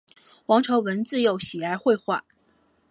[0.47, 2.25] 王朝闻自幼喜爱绘画。